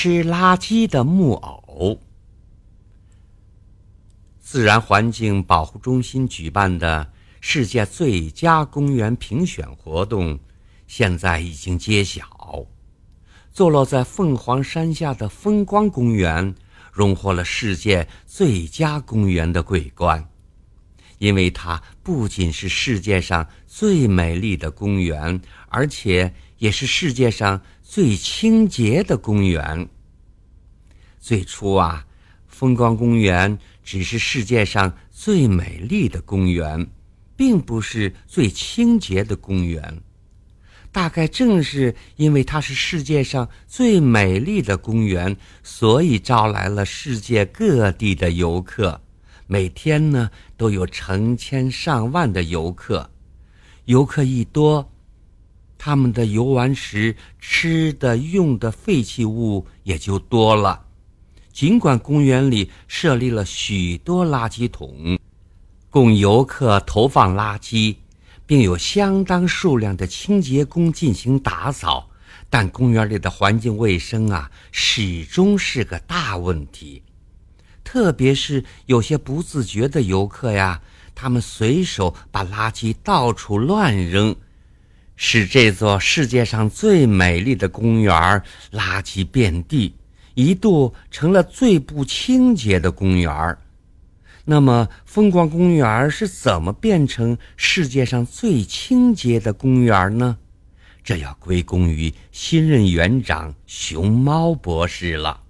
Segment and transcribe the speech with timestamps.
[0.00, 1.98] 吃垃圾的木偶。
[4.38, 7.10] 自然环境保护中心举办的
[7.40, 10.38] 世界最佳公园评选活动，
[10.86, 12.24] 现在已经揭晓。
[13.50, 16.54] 坐落在凤凰山下的风光公园，
[16.92, 20.28] 荣获了世界最佳公园的桂冠，
[21.18, 29.88] 因为它不仅是世界上最美丽的公园，而且也是世界上最清洁的公园。
[31.18, 32.06] 最初啊，
[32.46, 33.58] 风光公园。
[33.90, 36.90] 只是世界上最美丽的公园，
[37.34, 40.02] 并不是最清洁的公园。
[40.92, 49.00] 大概正是因为它是世界上最美丽的公园，所以招来了世界各地的游客。
[49.46, 53.10] 每天呢，都有成千上万的游客。
[53.86, 54.92] 游客一多，
[55.78, 60.84] 他们的游玩时吃的、用的废弃物也就多了。
[61.52, 65.18] 尽管公园里设立了许多垃圾桶，
[65.88, 67.96] 供游客投放垃圾，
[68.44, 72.10] 并有相当数量的清洁工进行打扫，
[72.50, 77.02] 但公园里的环境卫生啊，始终是个大问题。
[77.82, 80.82] 特别是有些不自觉的游客呀，
[81.14, 84.36] 他们随手把垃圾到处乱扔，
[85.20, 88.14] 使这座世界上最美丽的公园
[88.72, 89.94] 垃圾遍地。
[90.34, 93.58] 一度成了最不清洁的公园
[94.44, 100.38] 那么，风光公园是怎么变成世界上最清洁的公园呢？
[101.02, 105.42] 这要归功于新任园长熊猫博士了。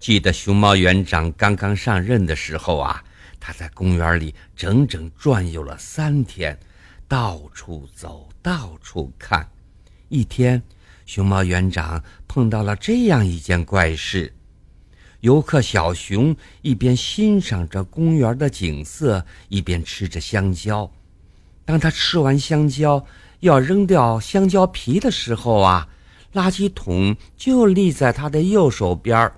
[0.00, 3.04] 记得熊猫园长刚刚上任的时候啊，
[3.38, 6.58] 他在公园里整整转悠了三天，
[7.06, 9.48] 到处走，到处看。
[10.08, 10.62] 一天。
[11.06, 14.32] 熊猫园长碰到了这样一件怪事：
[15.22, 20.88] 游客小熊一边欣赏着公园的景色，一边吃着香蕉。
[21.64, 23.04] 当他吃完香蕉
[23.40, 25.88] 要扔掉香蕉皮的时候啊，
[26.32, 29.32] 垃圾桶就立在他的右手边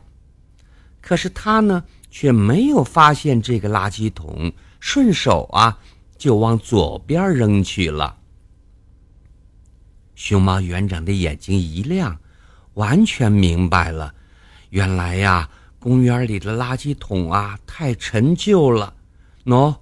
[1.00, 5.78] 可是他呢，却没有发现这个垃圾桶，顺手啊
[6.18, 8.18] 就往左边扔去了。
[10.22, 12.16] 熊猫园长的眼睛一亮，
[12.74, 14.14] 完全明白了。
[14.70, 15.50] 原来呀，
[15.80, 18.94] 公园里的垃圾桶啊太陈旧了，
[19.46, 19.74] 喏，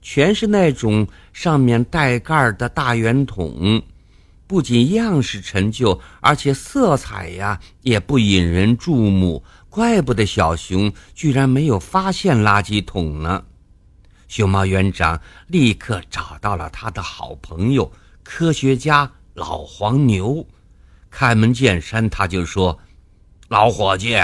[0.00, 3.82] 全是那种上面带盖的大圆桶，
[4.46, 9.44] 不仅样式陈旧，而且色彩呀也不引人注目。
[9.68, 13.44] 怪不得小熊居然没有发现垃圾桶呢。
[14.26, 17.92] 熊猫园长立刻找到了他的好朋友
[18.22, 19.12] 科学家。
[19.34, 20.46] 老黄牛
[21.10, 22.78] 开门见山，他就说
[23.48, 24.16] ：“老伙计，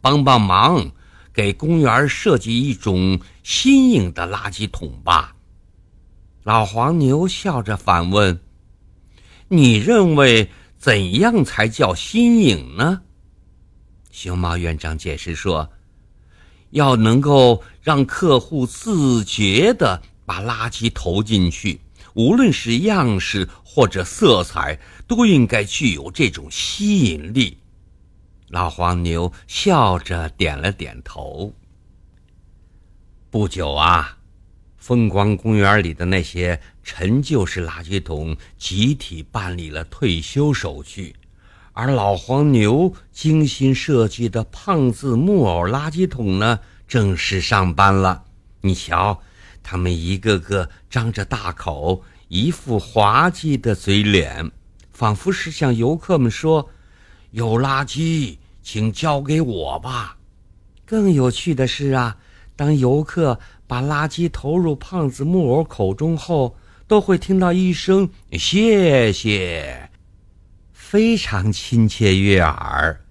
[0.00, 0.92] 帮帮忙，
[1.32, 5.34] 给公园设计一种新颖的垃圾桶吧。”
[6.44, 8.40] 老黄牛笑着反问
[9.48, 13.02] ：“你认为怎样才叫新颖呢？”
[14.10, 15.70] 熊猫园长解释说
[16.70, 21.80] ：“要能够让客户自觉地把垃圾投进去。”
[22.14, 27.58] 无论是样式或者色彩，都应该具有这种吸引力。
[28.48, 31.54] 老黄牛笑着点了点头。
[33.30, 34.18] 不久啊，
[34.76, 41.16] 风光公园里的那些陈旧式垃圾桶集体办理了退休手续，
[41.72, 48.24] 而老黄牛精心设计的胖子木偶垃圾桶呢，正式上班了。
[48.60, 49.22] 你瞧。
[49.62, 54.50] 他们一个个张着大口，一副滑稽的嘴脸，
[54.90, 56.68] 仿佛是向游客们说
[57.32, 60.16] ：“有垃圾，请交给我吧。”
[60.84, 62.16] 更有趣的是啊，
[62.54, 66.56] 当游客把垃圾投入胖子木偶口中后，
[66.86, 69.90] 都会听到一声“谢谢”，
[70.72, 73.04] 非常亲切悦耳。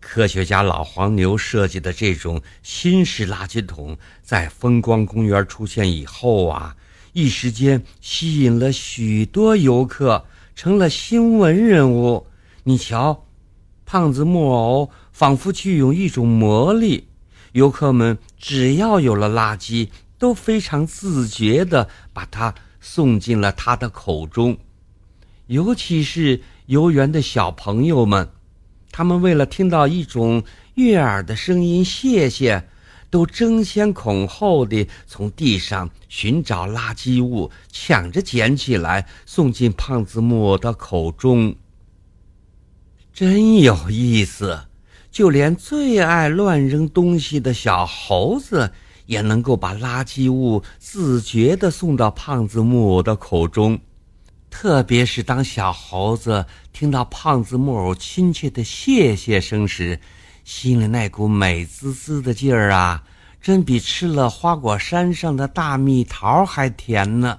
[0.00, 6.74] 科学家老黄牛设计的这种新式垃圾桶，在风光公园出现以后啊，
[7.12, 10.24] 一时间吸引了许多游客，
[10.56, 12.26] 成了新闻人物。
[12.64, 13.26] 你瞧，
[13.84, 17.06] 胖子木偶仿佛具有一种魔力，
[17.52, 24.56] 游客们只要有了垃圾，都非常自觉地把它送进了他的口中，
[25.46, 28.30] 尤其是游园的小朋友们。
[28.92, 30.42] 他们为了听到一种
[30.74, 32.68] 悦耳的声音“谢谢”，
[33.10, 41.54] 都争先恐后地从地上寻找垃圾物，抢着捡起来送进胖子木偶的口中。
[43.12, 44.66] 真有意思，
[45.10, 48.72] 就连最爱乱扔东西的小猴子，
[49.06, 53.78] 也能够把垃圾物自觉地送到胖子木偶的口中。
[54.62, 59.98] 特别是当小猴子听到胖子木偶亲切的谢谢声时，
[60.44, 63.02] 心里那股美滋滋的劲儿啊，
[63.40, 67.38] 真比吃了花果山上的大蜜桃还甜呢。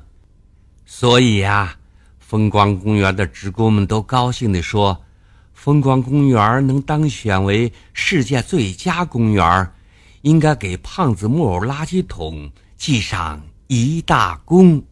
[0.84, 1.76] 所以呀，
[2.18, 5.00] 风光公园的职工们都高兴地说
[5.54, 9.72] ：“风光公园能当选为世界最佳公园，
[10.24, 14.84] 应该给胖子木偶垃圾桶记上一大功。”